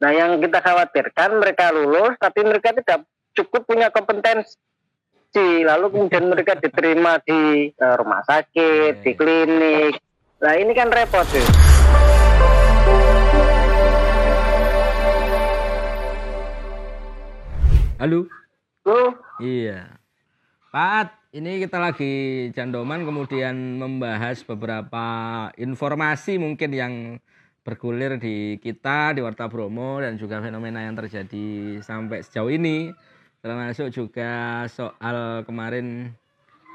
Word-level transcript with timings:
Nah, 0.00 0.16
yang 0.16 0.40
kita 0.40 0.64
khawatirkan 0.64 1.44
mereka 1.44 1.68
lulus 1.76 2.16
tapi 2.16 2.40
mereka 2.40 2.72
tidak 2.72 3.04
cukup 3.36 3.68
punya 3.68 3.92
kompetensi 3.92 5.60
lalu 5.60 5.92
kemudian 5.92 6.24
mereka 6.24 6.56
diterima 6.56 7.20
di 7.20 7.68
uh, 7.76 8.00
rumah 8.00 8.24
sakit, 8.24 9.04
di 9.04 9.12
klinik. 9.12 10.00
Nah, 10.40 10.56
ini 10.56 10.72
kan 10.72 10.88
repot 10.88 11.20
tuh. 11.28 11.44
Halo. 18.00 18.24
Halo. 18.80 19.00
Iya. 19.44 20.00
Pak, 20.72 21.28
ini 21.36 21.60
kita 21.60 21.76
lagi 21.76 22.48
jandoman 22.56 23.04
kemudian 23.04 23.76
membahas 23.76 24.40
beberapa 24.48 25.04
informasi 25.60 26.40
mungkin 26.40 26.70
yang 26.72 26.94
bergulir 27.60 28.16
di 28.16 28.56
kita 28.56 29.12
di 29.12 29.20
Warta 29.20 29.46
Bromo 29.52 30.00
dan 30.00 30.16
juga 30.16 30.40
fenomena 30.40 30.80
yang 30.84 30.96
terjadi 30.96 31.78
sampai 31.84 32.24
sejauh 32.24 32.48
ini 32.48 32.88
termasuk 33.40 33.92
juga 33.92 34.64
soal 34.68 35.44
kemarin 35.44 36.12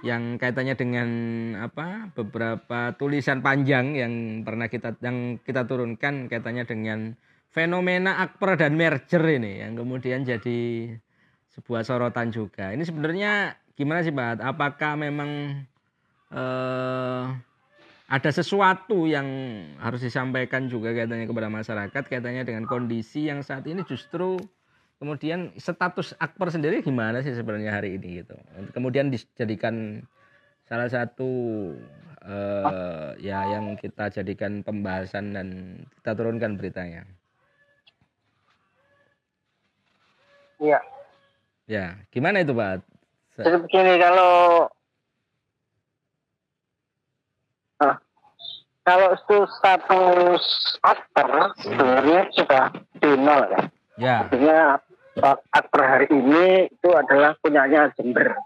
yang 0.05 0.37
kaitannya 0.37 0.77
dengan 0.77 1.09
apa 1.57 2.13
beberapa 2.13 2.93
tulisan 2.97 3.41
panjang 3.41 3.97
yang 3.97 4.13
pernah 4.45 4.69
kita 4.69 4.93
yang 5.01 5.41
kita 5.41 5.65
turunkan 5.65 6.29
kaitannya 6.29 6.65
dengan 6.69 7.17
fenomena 7.49 8.21
akper 8.21 8.59
dan 8.59 8.77
merger 8.77 9.23
ini 9.25 9.65
yang 9.65 9.79
kemudian 9.79 10.27
jadi 10.27 10.91
sebuah 11.55 11.87
sorotan 11.87 12.35
juga. 12.35 12.75
Ini 12.75 12.83
sebenarnya 12.83 13.55
gimana 13.79 14.03
sih 14.03 14.11
Pak? 14.11 14.43
Apakah 14.43 14.99
memang 14.99 15.63
eh, 16.35 17.23
ada 18.05 18.29
sesuatu 18.29 19.09
yang 19.09 19.25
harus 19.81 20.05
disampaikan 20.05 20.69
juga 20.69 20.93
kaitannya 20.93 21.25
kepada 21.25 21.49
masyarakat 21.49 22.03
kaitannya 22.05 22.45
dengan 22.45 22.69
kondisi 22.69 23.25
yang 23.25 23.41
saat 23.41 23.65
ini 23.65 23.81
justru 23.81 24.37
kemudian 25.01 25.51
status 25.57 26.13
akper 26.21 26.53
sendiri 26.53 26.85
gimana 26.85 27.25
sih 27.25 27.33
sebenarnya 27.33 27.73
hari 27.73 27.97
ini 27.97 28.21
gitu. 28.21 28.37
Kemudian 28.77 29.09
dijadikan 29.09 30.05
salah 30.69 30.89
satu 30.89 31.31
eh, 32.25 33.09
ya 33.21 33.45
yang 33.57 33.73
kita 33.77 34.13
jadikan 34.13 34.61
pembahasan 34.61 35.33
dan 35.33 35.47
kita 36.01 36.13
turunkan 36.13 36.61
beritanya. 36.61 37.09
Iya. 40.61 40.79
Ya, 41.65 41.97
gimana 42.13 42.45
itu 42.45 42.53
Pak? 42.53 42.85
Jadi 43.35 43.57
begini 43.59 43.99
kalau 43.99 44.69
ah, 47.83 47.99
kalau 48.85 49.17
itu 49.17 49.37
status 49.57 50.43
aktor 50.85 51.57
sebenarnya 51.57 52.21
sudah 52.37 52.63
di 53.01 53.11
nol 53.17 53.41
ya. 53.49 53.61
Ya. 53.97 54.15
Artinya 54.21 54.59
aktor 55.49 55.81
hari 55.81 56.07
ini 56.13 56.69
itu 56.69 56.89
adalah 56.93 57.33
punyanya 57.41 57.89
Jember. 57.97 58.37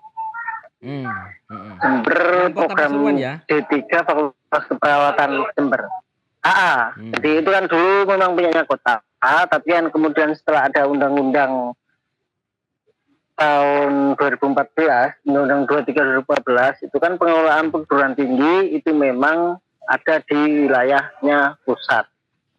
Hmm. 0.79 1.11
hmm. 1.51 1.75
Jember 1.83 2.19
program 2.55 3.19
ya? 3.19 3.43
D3 3.51 3.83
Fakultas 4.07 4.63
Keperawatan 4.71 5.31
Jember. 5.59 5.91
AA. 6.39 6.95
Hmm. 6.95 7.11
Jadi 7.19 7.29
itu 7.43 7.49
kan 7.51 7.65
dulu 7.67 8.07
memang 8.07 8.31
punyanya 8.39 8.63
kota. 8.63 9.03
A, 9.19 9.43
tapi 9.51 9.75
kan 9.75 9.91
kemudian 9.91 10.31
setelah 10.31 10.71
ada 10.71 10.87
undang-undang 10.87 11.75
tahun 13.39 14.15
2014, 14.19 15.27
Undang-Undang 15.27 15.63
23 15.67 16.23
2014 16.27 16.87
itu 16.87 16.97
kan 16.99 17.15
pengelolaan 17.15 17.71
perguruan 17.71 18.15
tinggi 18.15 18.75
itu 18.75 18.91
memang 18.91 19.59
ada 19.89 20.21
di 20.21 20.69
wilayahnya 20.69 21.57
pusat. 21.65 22.05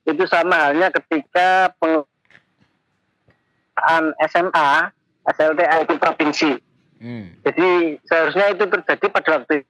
Itu 0.02 0.26
sama 0.26 0.66
halnya 0.66 0.90
ketika 0.90 1.70
pengelolaan 1.78 4.18
SMA, 4.26 4.90
SLTA 5.30 5.86
itu 5.86 5.94
provinsi. 5.94 6.58
Hmm. 6.98 7.38
Jadi 7.46 8.02
seharusnya 8.04 8.52
itu 8.52 8.66
terjadi 8.66 9.06
pada 9.08 9.40
waktu 9.40 9.64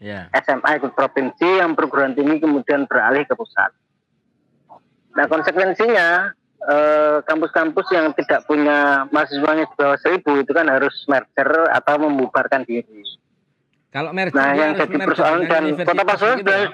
yeah. 0.00 0.32
SMA 0.38 0.80
itu 0.80 0.88
provinsi 0.94 1.60
yang 1.60 1.74
perguruan 1.74 2.14
tinggi 2.14 2.40
kemudian 2.40 2.86
beralih 2.88 3.26
ke 3.26 3.34
pusat. 3.36 3.74
Nah 5.12 5.28
konsekuensinya 5.28 6.32
Eh, 6.64 7.18
kampus-kampus 7.28 7.92
yang 7.92 8.16
tidak 8.16 8.48
punya 8.48 9.04
mahasiswanya 9.12 9.68
di 9.68 9.74
bawah 9.76 10.00
seribu 10.00 10.40
itu 10.40 10.48
kan 10.56 10.64
harus 10.64 10.96
merger 11.04 11.68
atau 11.68 12.08
membubarkan 12.08 12.64
diri. 12.64 13.04
Kalau 13.94 14.10
merger, 14.10 14.34
nah 14.34 14.58
yang 14.58 14.74
jadi 14.74 14.96
persoalan 15.06 15.46
dan 15.46 15.64
kota 15.86 16.02
Pasuruan 16.02 16.42
gitu 16.42 16.50
ya? 16.50 16.66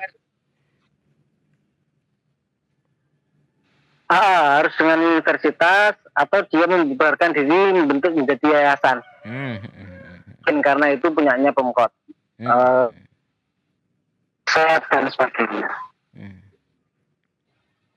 Ah, 4.08 4.58
harus 4.58 4.72
dengan 4.80 4.98
universitas 5.04 6.00
atau 6.16 6.40
dia 6.48 6.64
membubarkan 6.64 7.36
diri 7.36 7.76
membentuk 7.76 8.16
menjadi 8.16 8.56
yayasan. 8.56 9.04
Hmm. 9.28 9.60
Mungkin 10.40 10.56
karena 10.64 10.96
itu 10.96 11.12
punyanya 11.12 11.52
pemkot. 11.52 11.92
Hmm. 12.40 12.48
Uh, 12.48 12.88
dan 14.90 15.04
sebagainya. 15.12 15.68
Hmm. 16.16 16.40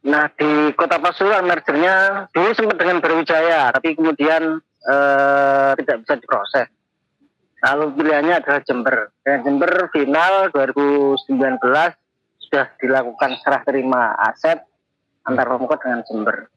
Nah 0.03 0.27
di 0.35 0.75
Kota 0.75 0.99
Pasuruan 0.99 1.47
mergernya 1.47 2.27
dulu 2.35 2.51
sempat 2.51 2.75
dengan 2.75 2.99
Berwijaya, 2.99 3.71
tapi 3.71 3.95
kemudian 3.95 4.59
eh, 4.83 5.71
tidak 5.79 5.97
bisa 6.03 6.13
diproses. 6.19 6.67
Lalu 7.63 7.85
pilihannya 7.95 8.43
adalah 8.43 8.61
Jember. 8.67 8.97
Dan 9.23 9.47
Jember 9.47 9.71
final 9.95 10.51
2019 10.51 11.31
sudah 12.43 12.65
dilakukan 12.77 13.39
serah 13.39 13.63
terima 13.63 14.11
aset 14.19 14.59
antar 15.23 15.47
Pemkot 15.47 15.79
dengan 15.79 16.03
Jember. 16.03 16.51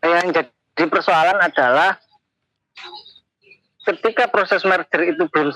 Yang 0.00 0.48
jadi 0.48 0.84
persoalan 0.88 1.36
adalah 1.36 2.00
ketika 3.84 4.32
proses 4.32 4.64
merger 4.64 5.12
itu 5.12 5.28
belum 5.28 5.52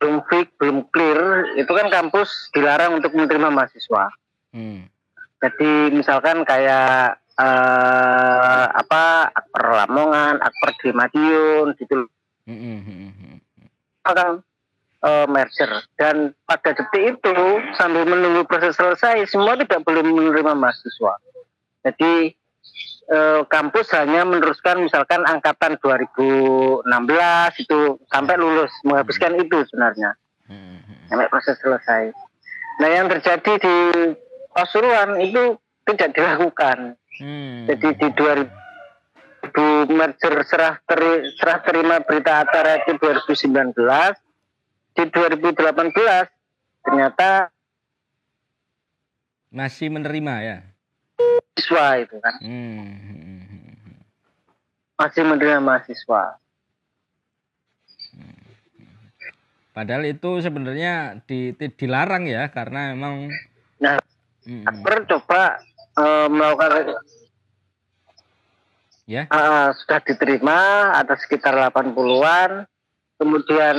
belum 0.00 0.16
fix, 0.32 0.48
belum 0.56 0.88
clear, 0.88 1.52
itu 1.60 1.68
kan 1.68 1.92
kampus 1.92 2.48
dilarang 2.56 2.96
untuk 3.02 3.12
menerima 3.12 3.52
mahasiswa. 3.52 4.08
Hmm. 4.54 4.88
Jadi 5.44 5.92
misalkan 5.92 6.40
kayak 6.48 7.20
uh, 7.36 8.64
apa 8.72 9.28
akper 9.28 9.64
Lamongan, 9.76 10.40
akper 10.40 10.70
di 10.80 10.88
Madiun 10.96 11.76
gitu. 11.76 12.08
Akan 14.04 14.42
uh, 15.04 15.26
merger 15.28 15.84
dan 15.96 16.32
pada 16.44 16.70
detik 16.72 17.18
itu 17.18 17.36
sambil 17.76 18.04
menunggu 18.08 18.44
proses 18.48 18.76
selesai 18.76 19.28
semua 19.28 19.56
tidak 19.56 19.84
boleh 19.84 20.04
menerima 20.04 20.52
mahasiswa. 20.56 21.14
Jadi 21.84 22.34
uh, 23.12 23.42
kampus 23.48 23.92
hanya 23.96 24.24
meneruskan 24.28 24.84
misalkan 24.84 25.24
angkatan 25.24 25.80
2016 25.80 26.84
itu 27.64 27.80
sampai 28.08 28.34
lulus 28.36 28.72
menghabiskan 28.84 29.36
itu 29.40 29.64
sebenarnya 29.72 30.16
sampai 31.08 31.26
proses 31.30 31.58
selesai. 31.58 32.14
Nah 32.80 32.88
yang 32.88 33.06
terjadi 33.10 33.52
di 33.60 33.76
Pasuruan 34.50 35.14
itu 35.22 35.54
tidak 35.86 36.10
dilakukan. 36.14 36.98
Hmm. 37.22 37.70
Jadi 37.70 37.88
di 38.02 38.08
2000 38.18 38.59
merger 39.90 40.34
serah, 40.46 40.78
teri, 40.84 41.30
serah 41.36 41.58
terima 41.64 41.98
berita 42.02 42.44
acara 42.44 42.80
itu 42.82 42.94
2019, 42.98 43.74
di 44.94 45.04
2018 45.08 46.28
ternyata 46.80 47.50
masih 49.50 49.90
menerima 49.90 50.34
ya. 50.42 50.58
Siswa 51.58 51.98
itu 51.98 52.16
kan. 52.22 52.34
Hmm. 52.40 52.94
Masih 54.96 55.22
menerima 55.26 55.58
mahasiswa. 55.58 56.38
Padahal 59.70 60.04
itu 60.06 60.42
sebenarnya 60.42 61.22
di, 61.24 61.54
dilarang 61.56 62.26
ya 62.26 62.50
karena 62.50 62.92
memang 62.92 63.30
Nah, 63.80 63.96
Hmm. 64.48 64.64
Coba 65.04 65.60
uh, 66.00 66.26
melakukan 66.32 66.96
ya. 69.10 69.22
Uh, 69.26 69.74
sudah 69.74 69.98
diterima 70.06 70.90
ada 70.94 71.18
sekitar 71.18 71.50
80-an 71.74 72.70
kemudian 73.18 73.76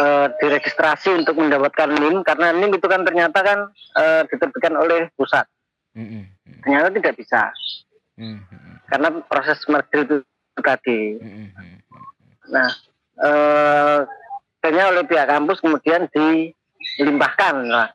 uh, 0.00 0.26
diregistrasi 0.40 1.20
untuk 1.20 1.36
mendapatkan 1.36 1.90
NIM 1.90 2.22
karena 2.22 2.54
NIM 2.54 2.78
itu 2.78 2.86
kan 2.86 3.02
ternyata 3.02 3.42
kan 3.42 3.58
uh, 3.98 4.22
diterbitkan 4.30 4.78
oleh 4.78 5.10
pusat. 5.18 5.44
Mm 5.92 6.06
-hmm. 6.06 6.22
Ternyata 6.64 6.88
tidak 6.94 7.14
bisa. 7.18 7.42
Mm 8.16 8.40
-hmm. 8.40 8.74
Karena 8.88 9.08
proses 9.26 9.58
merger 9.68 10.00
itu 10.06 10.16
tadi. 10.62 11.00
Mm 11.20 11.50
-hmm. 11.50 11.76
Nah, 12.48 12.68
uh, 13.20 14.00
oleh 14.64 15.04
pihak 15.04 15.28
kampus 15.28 15.60
kemudian 15.60 16.08
dilimpahkan 16.96 17.68
lah 17.68 17.92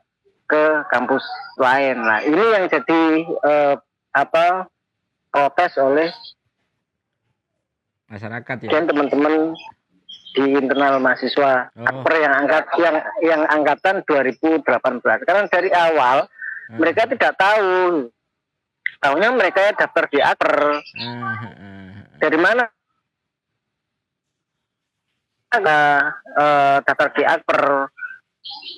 ke 0.50 0.86
kampus 0.90 1.26
lain. 1.58 1.98
Nah, 2.02 2.26
ini 2.26 2.42
yang 2.58 2.66
jadi 2.66 3.02
eh, 3.26 3.76
apa 4.18 4.66
protes 5.30 5.78
oleh 5.78 6.10
masyarakat 8.10 8.56
ya. 8.66 8.70
Dan 8.70 8.84
teman-teman 8.90 9.54
di 10.30 10.46
internal 10.54 11.02
mahasiswa 11.02 11.74
oh. 11.74 11.86
Akper 11.90 12.14
yang 12.22 12.34
angkat 12.46 12.64
yang 12.78 12.96
yang 13.22 13.42
angkatan 13.50 14.06
2018. 14.06 15.26
Karena 15.26 15.44
dari 15.50 15.70
awal 15.74 16.26
hmm. 16.70 16.78
mereka 16.78 17.10
tidak 17.10 17.34
tahu 17.38 18.10
tahunya 19.00 19.30
mereka 19.32 19.60
ya 19.64 19.72
daftar 19.74 20.06
di 20.12 20.20
akper 20.20 20.54
ah. 20.76 21.40
dari 22.20 22.38
mana 22.38 22.68
ada 25.50 25.80
eh, 26.36 26.78
daftar 26.84 27.08
di 27.16 27.24
akper 27.26 27.64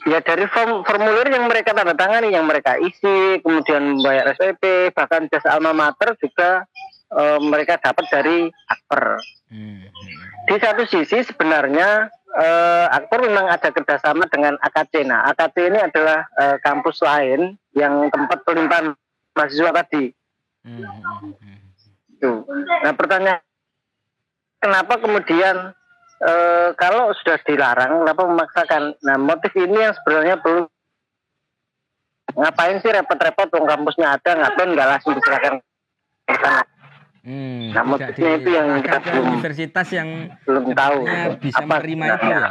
ya 0.08 0.20
dari 0.24 0.46
form 0.50 0.86
formulir 0.86 1.28
yang 1.30 1.46
mereka 1.50 1.74
tanda 1.74 1.98
tangani 1.98 2.34
yang 2.34 2.46
mereka 2.46 2.78
isi 2.80 3.42
kemudian 3.42 3.98
membayar 3.98 4.32
SPP 4.34 4.94
bahkan 4.94 5.26
jasa 5.28 5.58
alma 5.58 5.74
mater 5.74 6.16
juga 6.22 6.66
eh, 7.12 7.40
mereka 7.40 7.80
dapat 7.80 8.06
dari 8.12 8.38
akper 8.68 9.20
Hmm, 9.52 9.84
di 10.48 10.56
satu 10.64 10.88
sisi 10.88 11.28
sebenarnya 11.28 12.08
eh, 12.40 12.86
Akper 12.88 13.28
memang 13.28 13.52
ada 13.52 13.68
kerjasama 13.68 14.24
dengan 14.32 14.56
AKC. 14.64 15.04
Nah, 15.04 15.28
AKC 15.28 15.56
ini 15.68 15.80
adalah 15.84 16.24
eh, 16.40 16.56
kampus 16.64 17.04
lain 17.04 17.60
yang 17.76 18.08
tempat 18.08 18.48
pelimpahan 18.48 18.96
mahasiswa 19.36 19.76
tadi. 19.76 20.08
Hmm. 20.64 20.88
Tuh. 22.24 22.48
Nah, 22.88 22.96
pertanyaan 22.96 23.44
kenapa 24.64 25.04
kemudian 25.04 25.76
eh, 26.24 26.70
kalau 26.80 27.12
sudah 27.20 27.36
dilarang, 27.44 28.08
kenapa 28.08 28.22
memaksakan? 28.24 28.84
Nah, 29.04 29.20
motif 29.20 29.52
ini 29.60 29.84
yang 29.84 29.92
sebenarnya 30.00 30.40
perlu 30.40 30.64
ngapain 32.32 32.80
sih 32.80 32.88
repot-repot 32.96 33.52
dong 33.52 33.68
kampusnya 33.68 34.16
ada, 34.16 34.32
ngapain 34.40 34.72
nggak 34.72 34.90
langsung 34.96 35.12
diserahkan 35.20 35.60
ke 36.24 36.36
sana? 36.40 36.71
Hmm, 37.22 37.70
Nah, 37.70 37.84
motifnya 37.86 38.32
itu 38.36 38.50
yang 38.50 38.68
kita 38.82 38.98
belum- 39.00 39.28
universitas 39.32 39.88
yang 39.92 40.10
Belum 40.42 40.74
tahu. 40.74 41.00
bisa 41.38 41.62
apa 41.62 41.70
menerima 41.72 42.04
itu 42.04 42.16
sebenarnya. 42.18 42.40
ya. 42.40 42.50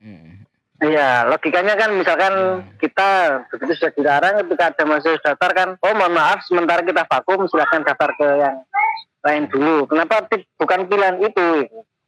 Hmm. 0.00 0.30
Iya, 0.80 1.08
logikanya 1.26 1.74
kan 1.74 1.90
misalkan 1.92 2.34
Hmm. 2.60 2.76
kita 2.76 3.08
begitu 3.48 3.72
sudah 3.74 3.92
dilarang 3.94 4.34
ketika 4.40 4.64
ada 4.66 4.82
mahasiswa 4.84 5.20
daftar 5.22 5.50
kan, 5.54 5.68
oh 5.78 5.92
mohon 5.94 6.12
maaf 6.12 6.44
sementara 6.44 6.80
kita 6.80 7.04
vakum 7.04 7.44
silakan 7.44 7.80
daftar 7.82 8.10
ke 8.12 8.28
yang 8.38 8.56
lain 9.22 9.44
dulu. 9.48 9.84
Kenapa 9.86 10.28
bukan 10.54 10.80
pilihan 10.84 11.16
itu? 11.18 11.48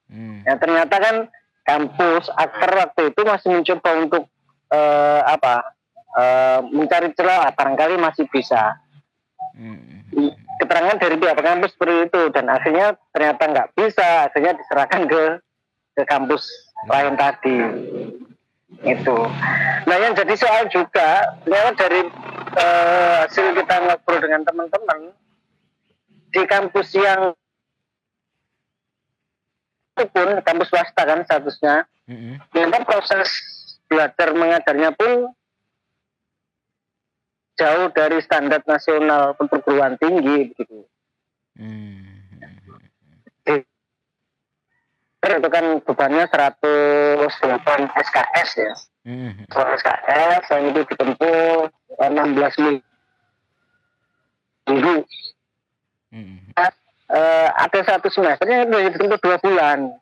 Hmm. 0.06 0.44
Ya 0.44 0.56
ternyata 0.56 0.92
kan 0.94 1.16
kampus 1.62 2.28
akter 2.30 2.70
waktu 2.74 3.02
itu 3.10 3.20
masih 3.22 3.48
mencoba 3.50 3.90
untuk 3.98 4.24
eh, 4.66 5.20
apa 5.22 5.75
eh, 6.16 6.60
mencari 6.72 7.12
celah 7.12 7.52
barangkali 7.52 8.00
masih 8.00 8.24
bisa. 8.32 8.80
Hmm. 9.56 10.04
Keterangan 10.56 10.96
dari 10.96 11.16
pihak 11.20 11.36
kampus 11.36 11.76
seperti 11.76 12.08
itu 12.08 12.22
dan 12.32 12.48
akhirnya 12.48 12.96
ternyata 13.12 13.42
nggak 13.44 13.68
bisa, 13.76 14.28
akhirnya 14.28 14.56
diserahkan 14.56 15.04
ke 15.04 15.22
ke 15.96 16.02
kampus 16.04 16.44
lain 16.88 17.16
tadi 17.16 17.56
itu. 18.84 19.18
Nah 19.86 19.96
yang 19.96 20.12
jadi 20.16 20.34
soal 20.36 20.68
juga 20.68 21.36
ternyata 21.44 21.72
dari 21.76 22.00
eh, 22.56 23.14
hasil 23.24 23.46
kita 23.56 23.74
ngobrol 23.84 24.18
dengan 24.20 24.42
teman-teman 24.44 25.00
di 26.32 26.42
kampus 26.44 26.92
yang 26.96 27.32
itu 29.96 30.04
pun 30.12 30.28
kampus 30.44 30.68
swasta 30.68 31.02
kan 31.08 31.24
statusnya, 31.24 31.88
Hmm. 32.06 32.38
ternyata 32.54 32.86
proses 32.86 33.26
belajar 33.90 34.30
mengajarnya 34.30 34.94
pun 34.94 35.26
jauh 37.56 37.88
dari 37.92 38.20
standar 38.20 38.60
nasional 38.68 39.32
perguruan 39.36 39.96
tinggi 39.96 40.52
begitu. 40.52 40.84
Hmm. 41.56 42.16
Itu 45.26 45.48
kan 45.50 45.82
bebannya 45.82 46.30
108 46.30 47.18
SKS 47.90 48.50
ya. 48.62 48.72
Hmm. 49.06 49.32
100 49.50 49.80
SKS 49.82 50.42
yang 50.54 50.64
itu 50.70 50.80
ditempuh 50.86 51.66
16 51.98 52.60
minggu. 54.68 54.96
Hmm. 56.12 56.38
Eh, 57.06 57.48
ada 57.54 57.80
satu 57.86 58.10
semester 58.10 58.50
yang 58.50 58.66
itu 58.66 58.98
ditempuh 58.98 59.18
dua 59.22 59.38
bulan. 59.38 59.94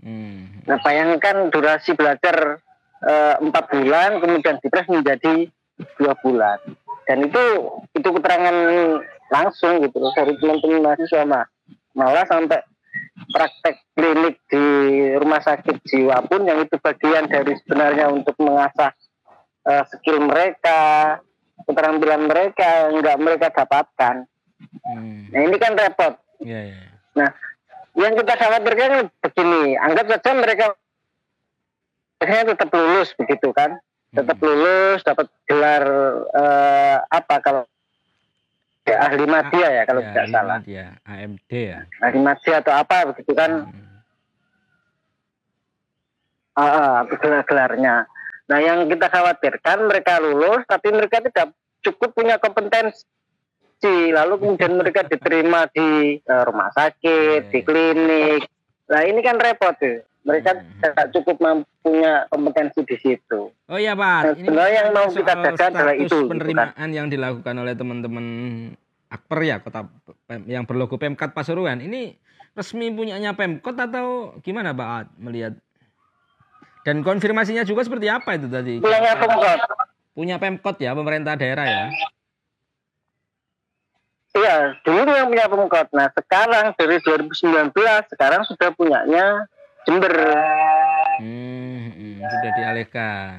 Hmm. 0.00 0.64
Nah 0.64 0.80
bayangkan 0.80 1.52
durasi 1.52 1.92
belajar 1.92 2.64
eh, 3.04 3.34
empat 3.36 3.68
bulan 3.68 4.16
kemudian 4.16 4.56
dipres 4.64 4.88
menjadi 4.88 5.52
dua 6.00 6.16
bulan. 6.24 6.56
Dan 7.08 7.24
itu 7.24 7.44
itu 7.96 8.08
keterangan 8.20 8.56
langsung 9.32 9.80
gitu 9.80 9.96
dari 10.12 10.36
teman-teman 10.36 10.84
mahasiswa 10.84 11.24
mah. 11.24 11.48
Malah 11.96 12.28
sampai 12.28 12.60
praktek 13.32 13.80
klinik 13.96 14.36
di 14.46 14.64
rumah 15.16 15.40
sakit 15.40 15.80
jiwa 15.88 16.20
pun 16.28 16.44
yang 16.44 16.60
itu 16.62 16.76
bagian 16.76 17.26
dari 17.26 17.56
sebenarnya 17.64 18.12
untuk 18.12 18.36
mengasah 18.36 18.92
eh, 19.64 19.84
skill 19.88 20.20
mereka, 20.28 21.16
keterampilan 21.64 22.28
mereka 22.28 22.92
yang 22.92 23.00
nggak 23.00 23.18
mereka 23.18 23.46
dapatkan. 23.56 24.28
Hmm. 24.84 25.32
Nah 25.32 25.40
ini 25.48 25.56
kan 25.56 25.72
repot. 25.74 26.14
Ya, 26.44 26.60
ya. 26.70 26.80
Nah, 27.18 27.30
yang 27.98 28.14
kita 28.14 28.32
khawatirkan 28.38 28.90
kan 28.94 29.06
begini, 29.26 29.74
anggap 29.74 30.06
saja 30.06 30.30
mereka 30.38 30.64
akhirnya 32.22 32.54
tetap 32.54 32.70
lulus 32.74 33.10
begitu 33.18 33.50
kan, 33.50 33.78
tetap 34.10 34.36
Hmm. 34.36 34.46
lulus, 34.46 35.00
dapat 35.02 35.26
gelar 35.44 35.84
eh, 36.30 36.96
apa 37.04 37.34
kalau 37.38 37.62
ya, 38.82 38.96
ahli 39.04 39.24
media 39.24 39.68
ya 39.68 39.82
kalau 39.84 40.00
Ya, 40.00 40.08
tidak 40.08 40.26
salah, 40.30 40.58
dia 40.60 40.84
AMD 41.04 41.50
ya. 41.50 41.78
ahli 42.00 42.18
media 42.18 42.54
atau 42.58 42.72
apa 42.72 42.96
begitu 43.12 43.32
kan, 43.32 43.68
Hmm. 43.68 43.96
ah, 46.56 46.62
ah, 46.62 46.98
gelar-gelarnya. 47.06 48.08
Nah, 48.48 48.58
yang 48.58 48.88
kita 48.88 49.06
khawatirkan 49.06 49.84
mereka 49.84 50.16
lulus, 50.18 50.64
tapi 50.64 50.88
mereka 50.88 51.20
tidak 51.20 51.52
cukup 51.84 52.16
punya 52.16 52.40
kompetensi. 52.40 53.04
Lalu 54.10 54.34
kemudian 54.40 54.74
mereka 54.74 55.04
diterima 55.04 55.68
di 55.68 56.16
eh, 56.18 56.42
rumah 56.42 56.72
sakit, 56.72 57.52
di 57.52 57.60
Iya. 57.60 57.66
klinik. 57.68 58.42
Nah, 58.88 59.04
ini 59.04 59.20
kan 59.20 59.36
repot 59.36 59.76
tuh. 59.76 60.00
Mereka 60.28 60.50
Hmm. 60.52 60.64
tidak 60.84 61.06
cukup 61.16 61.36
mempunyai 61.40 62.28
kompetensi 62.28 62.84
di 62.84 62.96
situ. 63.00 63.48
Oh 63.48 63.78
iya 63.80 63.96
Nah, 63.96 64.28
Pak, 64.28 64.36
sebenarnya 64.36 64.74
yang 64.76 64.88
mau 64.92 65.08
kita 65.08 65.32
jaga 65.40 65.64
adalah 65.72 65.94
itu, 65.96 66.04
gitu 66.04 66.16
kan. 66.20 66.28
penerimaan 66.28 66.88
yang 66.92 67.06
dilakukan 67.08 67.54
oleh 67.56 67.72
teman-teman 67.72 68.26
Akper 69.08 69.40
ya, 69.40 69.56
kota 69.64 69.88
yang 70.44 70.68
berlogo 70.68 71.00
Pemkat 71.00 71.32
Pasuruan. 71.32 71.80
Ini 71.80 72.12
resmi 72.52 72.92
punyanya 72.92 73.32
Pemkot 73.32 73.72
atau 73.72 74.36
gimana 74.44 74.76
Pak 74.76 74.88
Ad, 74.92 75.08
melihat? 75.16 75.56
Dan 76.84 77.00
konfirmasinya 77.00 77.64
juga 77.64 77.88
seperti 77.88 78.12
apa 78.12 78.36
itu 78.36 78.52
tadi? 78.52 78.84
Pulangnya 78.84 79.16
Pemkot. 79.16 79.58
Punya 80.12 80.36
Pemkot 80.36 80.76
ya, 80.76 80.92
pemerintah 80.92 81.40
daerah 81.40 81.64
ya. 81.64 81.84
Iya, 84.36 84.76
dulu 84.84 85.08
yang 85.08 85.28
punya 85.32 85.46
Pemkot. 85.48 85.88
Nah, 85.96 86.12
sekarang 86.12 86.76
dari 86.76 87.00
2019 87.00 87.72
sekarang 88.12 88.44
sudah 88.44 88.70
punyanya 88.76 89.48
Jember. 89.88 90.14
Hmm, 91.16 91.84
hmm, 91.96 92.14
sudah 92.20 92.50
dialihkan. 92.60 93.38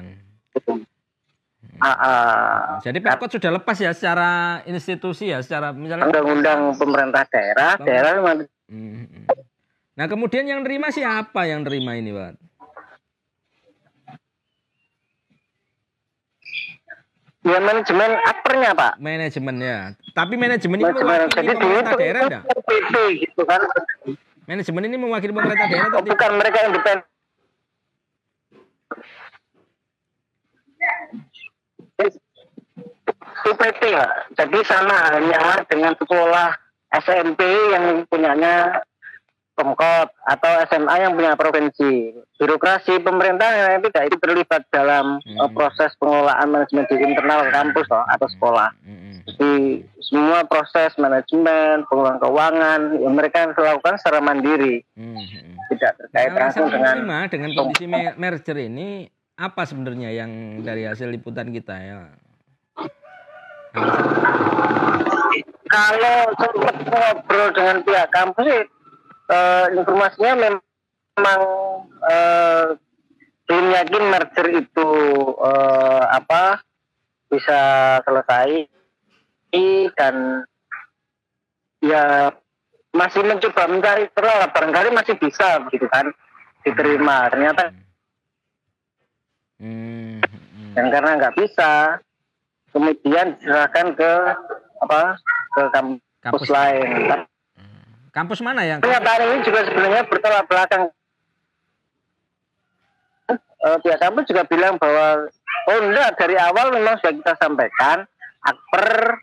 Ah, 1.78 1.86
ah. 1.94 2.58
Jadi 2.82 2.98
Pemkot 2.98 3.30
sudah 3.30 3.54
lepas 3.54 3.78
ya 3.78 3.94
secara 3.94 4.60
institusi 4.66 5.30
ya, 5.30 5.46
secara 5.46 5.70
misalnya 5.70 6.10
undang-undang 6.10 6.74
pemerintah 6.74 7.22
daerah, 7.30 7.78
daerah 7.78 8.18
memang 8.18 8.50
Hmm, 8.70 9.02
hmm. 9.02 9.26
Nah 9.98 10.06
kemudian 10.06 10.46
yang 10.46 10.62
nerima 10.62 10.94
siapa 10.94 11.50
yang 11.50 11.66
nerima 11.66 11.98
ini 11.98 12.14
Pak? 12.14 12.38
ya 17.40 17.58
manajemen 17.58 18.10
apernya 18.20 18.70
pak. 18.76 18.92
Manajemen 19.00 19.56
ya. 19.58 19.78
Tapi 20.12 20.34
manajemen 20.36 20.78
Manajemen 20.78 21.08
mewakili 21.08 21.36
jadi 21.40 21.52
dulu 21.56 21.76
itu 21.80 21.94
daerah 21.96 22.20
enggak? 22.28 22.42
PT 22.68 22.94
gitu 23.26 23.42
kan. 23.48 23.60
Manajemen 24.50 24.82
ini 24.90 24.96
mewakili 24.98 25.30
pemerintah 25.30 25.70
daerah 25.70 25.94
atau 25.94 26.02
tidak? 26.02 26.10
bukan 26.10 26.30
mereka 26.34 26.58
independen. 26.66 26.98
UPT 33.46 33.80
ya. 33.94 34.06
Jadi 34.34 34.58
sama 34.66 34.94
halnya 35.06 35.62
dengan 35.70 35.94
sekolah 35.94 36.50
SMP 36.98 37.40
yang 37.70 38.02
punyanya 38.10 38.82
Pemkot 39.54 40.08
atau 40.24 40.52
SMA 40.72 40.94
yang 41.04 41.12
punya 41.12 41.36
provinsi. 41.36 42.16
Birokrasi 42.40 42.96
pemerintah 43.04 43.76
yang 43.76 43.84
tidak 43.84 44.08
itu 44.08 44.16
terlibat 44.16 44.64
dalam 44.72 45.20
Hmm. 45.20 45.36
eh, 45.36 45.50
proses 45.52 45.92
pengelolaan 46.00 46.48
manajemen 46.48 46.88
di 46.88 46.96
internal 46.96 47.44
kampus 47.52 47.84
toh, 47.84 48.00
atau 48.08 48.26
sekolah. 48.32 48.72
Hmm, 48.80 48.98
hmm. 48.98 49.09
Jadi 49.30 49.86
semua 50.02 50.42
proses 50.42 50.90
manajemen, 50.98 51.86
pengelolaan 51.86 52.18
keuangan, 52.18 52.80
yang 52.98 53.14
mereka 53.14 53.54
lakukan 53.54 53.94
secara 54.02 54.18
mandiri, 54.18 54.82
Hmm, 54.98 55.18
tidak 55.70 55.94
terkait 56.02 56.34
Nah, 56.34 56.38
langsung 56.50 56.66
dengan 56.66 56.96
dengan 57.30 57.50
kondisi 57.54 57.84
me- 57.86 58.16
merger 58.18 58.58
ini 58.58 59.06
apa 59.38 59.62
sebenarnya 59.64 60.10
yang 60.10 60.60
dari 60.66 60.84
hasil 60.84 61.08
liputan 61.08 61.54
kita 61.54 61.76
ya? 61.78 62.10
Kalau 65.70 66.18
sempat 66.34 66.76
ngobrol 66.82 67.48
dengan 67.54 67.76
pihak 67.86 68.08
kampus 68.10 68.42
sih 68.42 68.62
eh, 69.30 69.66
informasinya 69.78 70.32
memang 70.50 71.40
eh, 72.10 72.66
belum 73.46 73.66
yakin 73.78 74.04
merger 74.10 74.46
itu 74.58 74.90
eh, 75.38 76.02
apa 76.10 76.58
bisa 77.30 77.60
selesai 78.02 78.66
dan 79.94 80.44
ya 81.80 82.30
masih 82.90 83.22
mencoba 83.22 83.62
mencari 83.70 84.04
terlalu 84.12 84.46
barangkali 84.50 84.88
masih 84.94 85.14
bisa 85.16 85.62
begitu 85.66 85.86
kan 85.86 86.10
diterima 86.66 87.30
ternyata 87.30 87.72
hmm. 89.62 90.20
Hmm. 90.20 90.72
dan 90.74 90.86
karena 90.90 91.10
nggak 91.16 91.36
bisa 91.38 92.02
kemudian 92.74 93.38
diserahkan 93.38 93.86
ke 93.94 94.12
apa 94.80 95.00
ke 95.54 95.62
kampus, 95.70 96.02
kampus. 96.22 96.48
lain 96.50 96.88
kampus 98.10 98.40
mana 98.42 98.62
yang 98.66 98.78
pernyataan 98.82 99.22
ini 99.22 99.38
juga 99.46 99.60
sebenarnya 99.70 100.02
bertolak 100.10 100.44
belakang 100.50 100.82
uh, 103.64 103.78
pihak 103.80 104.00
kampus 104.02 104.24
juga 104.26 104.42
bilang 104.50 104.76
bahwa 104.76 105.30
oh 105.70 105.78
enggak 105.78 106.18
dari 106.18 106.36
awal 106.36 106.74
memang 106.74 106.98
sudah 106.98 107.14
kita 107.14 107.32
sampaikan 107.38 108.04
akper 108.42 109.22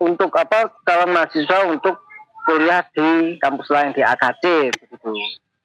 untuk 0.00 0.32
apa 0.36 0.72
calon 0.84 1.12
mahasiswa 1.12 1.58
untuk 1.68 2.04
kuliah 2.46 2.84
di 2.94 3.40
kampus 3.42 3.68
lain 3.72 3.92
di 3.96 4.02
AKC 4.04 4.70
begitu. 4.70 5.12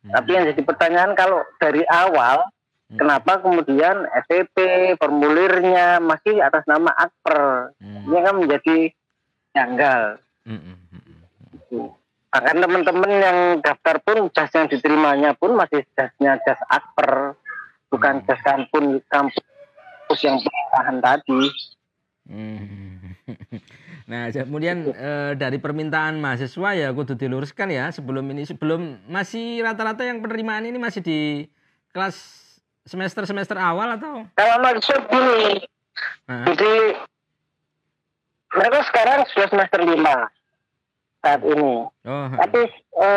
Hmm. 0.01 0.11
Tapi 0.17 0.29
yang 0.33 0.45
jadi 0.49 0.61
pertanyaan 0.65 1.13
kalau 1.13 1.45
dari 1.61 1.85
awal 1.85 2.49
hmm. 2.89 2.97
kenapa 2.97 3.37
kemudian 3.43 4.09
SPP 4.25 4.57
formulirnya 4.97 6.01
masih 6.01 6.41
atas 6.41 6.65
nama 6.65 6.89
akper? 6.97 7.75
Hmm. 7.77 8.09
Ini 8.09 8.17
kan 8.25 8.35
menjadi 8.41 8.77
janggal. 9.53 10.01
Hmm. 10.47 10.57
hmm, 10.57 10.77
hmm, 10.89 11.03
hmm. 11.69 11.89
Bahkan 12.31 12.57
teman-teman 12.63 13.11
yang 13.11 13.39
daftar 13.59 13.99
pun 14.01 14.31
jas 14.31 14.49
yang 14.55 14.71
diterimanya 14.71 15.35
pun 15.35 15.53
masih 15.53 15.83
jasnya 15.93 16.39
jas 16.47 16.57
akper 16.71 17.35
bukan 17.91 18.23
tes 18.23 18.39
kampus 18.39 19.03
kampus 19.11 20.19
yang 20.23 20.39
tahan 20.73 20.97
tadi. 21.03 21.43
Hmm. 22.25 23.19
Nah, 24.09 24.31
kemudian 24.31 24.89
e, 24.91 25.11
dari 25.37 25.57
permintaan 25.57 26.17
mahasiswa 26.21 26.69
ya 26.77 26.89
kudu 26.93 27.17
diluruskan 27.17 27.69
ya 27.69 27.89
sebelum 27.89 28.25
ini 28.33 28.45
sebelum 28.45 29.01
masih 29.09 29.61
rata-rata 29.65 30.05
yang 30.05 30.21
penerimaan 30.21 30.65
ini 30.65 30.77
masih 30.77 31.01
di 31.01 31.49
kelas 31.91 32.15
semester 32.85 33.25
semester 33.25 33.57
awal 33.57 33.97
atau? 33.97 34.25
Kalau 34.37 34.57
maksud 34.61 35.01
ini, 35.11 35.65
jadi 36.27 36.73
mereka 38.51 38.79
sekarang 38.89 39.19
sudah 39.31 39.47
semester 39.49 39.79
lima 39.85 40.27
saat 41.21 41.41
ini. 41.45 41.73
Oh, 42.05 42.27
Tapi 42.33 42.61
e, 42.97 43.07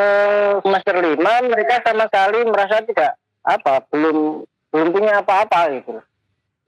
semester 0.60 0.94
lima 1.00 1.32
mereka 1.48 1.80
sama 1.84 2.04
sekali 2.08 2.38
merasa 2.48 2.84
tidak 2.84 3.12
apa 3.44 3.84
belum 3.92 4.48
belum 4.72 4.88
punya 4.90 5.20
apa-apa 5.20 5.70
gitu 5.78 6.00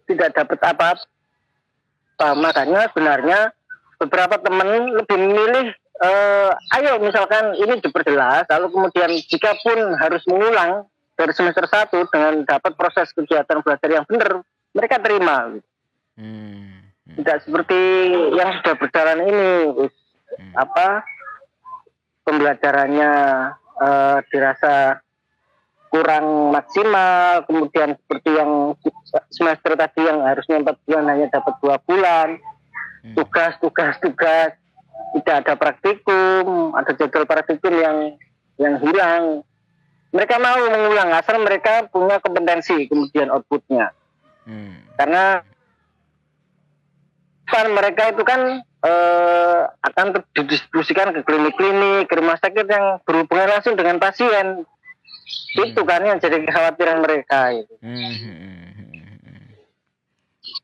tidak 0.07 0.31
dapat 0.37 0.61
apa-apa 0.63 2.33
makanya 2.37 2.89
sebenarnya 2.93 3.51
beberapa 3.97 4.37
teman 4.41 4.93
lebih 4.93 5.17
memilih 5.17 5.67
uh, 6.01 6.51
ayo 6.77 7.01
misalkan 7.01 7.57
ini 7.57 7.81
diperjelas 7.81 8.45
lalu 8.53 8.67
kemudian 8.73 9.11
jika 9.29 9.57
pun 9.65 9.79
harus 9.97 10.23
mengulang 10.29 10.85
dari 11.17 11.33
semester 11.33 11.65
satu 11.65 12.05
dengan 12.13 12.45
dapat 12.45 12.77
proses 12.77 13.09
kegiatan 13.17 13.65
belajar 13.65 13.89
yang 13.89 14.05
benar 14.05 14.45
mereka 14.77 15.01
terima 15.01 15.57
gitu. 15.57 15.69
hmm. 16.21 16.73
tidak 17.23 17.37
seperti 17.49 17.81
yang 18.37 18.51
sudah 18.61 18.75
berjalan 18.77 19.21
ini 19.25 19.51
hmm. 20.37 20.53
apa 20.53 20.89
pembelajarannya 22.29 23.13
uh, 23.81 24.19
dirasa 24.29 25.01
kurang 25.89 26.53
maksimal 26.53 27.47
kemudian 27.49 27.97
seperti 27.97 28.31
yang 28.37 28.77
semester 29.33 29.73
tadi 29.79 30.05
yang 30.05 30.21
harusnya 30.21 30.61
empat 30.61 30.77
bulan 30.85 31.05
hanya 31.09 31.27
dapat 31.33 31.55
dua 31.65 31.77
bulan 31.81 32.37
hmm. 32.37 32.56
Tugas 33.15 33.53
tugas 33.61 33.95
tugas 34.01 34.51
tidak 35.15 35.37
ada 35.45 35.55
praktikum 35.55 36.73
ada 36.75 36.91
jadwal 36.97 37.29
praktikum 37.29 37.73
yang 37.77 37.97
yang 38.57 38.75
hilang 38.81 39.45
mereka 40.11 40.41
mau 40.41 40.57
mengulang 40.57 41.13
asal 41.13 41.37
mereka 41.45 41.87
punya 41.93 42.19
kompetensi 42.19 42.89
kemudian 42.89 43.29
outputnya 43.31 43.93
hmm. 44.49 44.97
karena 44.97 45.45
kan 47.47 47.67
mereka 47.71 48.11
itu 48.11 48.23
kan 48.27 48.65
eh, 48.65 49.61
akan 49.71 50.07
didistribusikan 50.35 51.15
ke 51.15 51.23
klinik-klinik 51.23 52.11
ke 52.11 52.15
rumah 52.19 52.35
sakit 52.43 52.67
yang 52.67 52.99
berhubungan 53.07 53.55
langsung 53.55 53.79
dengan 53.79 54.03
pasien 54.03 54.67
Hmm. 55.57 55.73
Itu 55.73 55.83
kan 55.83 56.05
yang 56.05 56.19
jadi 56.21 56.39
kekhawatiran 56.45 57.03
mereka 57.03 57.51
itu. 57.57 57.75
Hmm. 57.81 58.13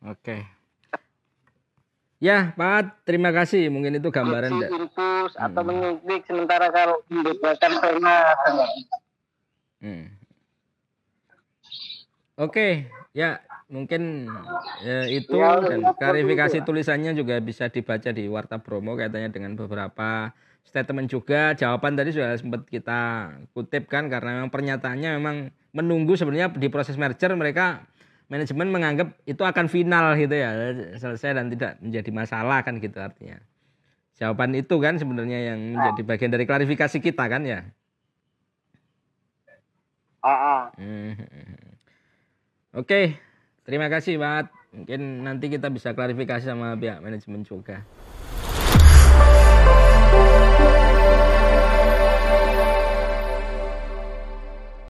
Oke. 0.07 0.23
Okay. 0.23 0.41
Ya, 2.23 2.55
Pak, 2.55 3.03
terima 3.03 3.35
kasih. 3.35 3.67
Mungkin 3.67 3.99
itu 3.99 4.15
gambaran. 4.15 4.55
Infus 4.55 5.35
hmm. 5.35 5.43
atau 5.43 5.63
menyuntik 5.67 6.23
sementara 6.31 6.71
kalau 6.71 7.03
membedakan 7.11 7.73
karena 7.83 8.15
hmm. 9.83 10.07
Oke, 12.39 12.47
okay. 12.47 12.73
ya 13.11 13.43
mungkin 13.67 14.31
ya, 14.87 15.05
itu 15.11 15.35
ya, 15.35 15.67
dan 15.67 15.83
klarifikasi 15.99 16.63
tulisannya 16.63 17.13
juga 17.19 17.43
bisa 17.43 17.67
dibaca 17.67 18.15
di 18.15 18.25
Warta 18.31 18.63
Bromo 18.63 18.95
katanya 18.95 19.29
dengan 19.29 19.59
beberapa 19.59 20.31
statement 20.63 21.11
juga 21.11 21.53
jawaban 21.59 21.99
tadi 21.99 22.15
sudah 22.15 22.39
sempat 22.39 22.65
kita 22.71 23.35
kutip 23.53 23.91
kan 23.91 24.09
karena 24.09 24.41
memang 24.41 24.53
pernyataannya 24.53 25.11
memang 25.19 25.37
menunggu 25.75 26.17
sebenarnya 26.17 26.55
di 26.57 26.69
proses 26.73 26.97
merger 26.97 27.33
mereka 27.37 27.85
manajemen 28.33 28.73
menganggap 28.73 29.13
itu 29.29 29.45
akan 29.45 29.69
final 29.69 30.17
gitu 30.17 30.33
ya 30.33 30.73
selesai 30.97 31.37
dan 31.37 31.53
tidak 31.53 31.77
menjadi 31.85 32.09
masalah 32.09 32.65
kan 32.65 32.81
gitu 32.81 32.97
artinya. 32.97 33.37
Jawaban 34.17 34.57
itu 34.57 34.81
kan 34.81 34.97
sebenarnya 34.97 35.53
yang 35.53 35.77
menjadi 35.77 36.01
bagian 36.01 36.33
dari 36.33 36.49
klarifikasi 36.49 36.97
kita 36.97 37.25
kan 37.29 37.45
ya? 37.45 37.61
Ah, 40.25 40.33
ah. 40.33 40.63
oke 42.81 43.01
terima 43.69 43.93
kasih 43.93 44.17
Pak. 44.17 44.49
Mungkin 44.73 45.29
nanti 45.29 45.53
kita 45.53 45.69
bisa 45.69 45.93
klarifikasi 45.93 46.49
sama 46.49 46.73
pihak 46.81 47.05
manajemen 47.05 47.45
juga 47.45 47.85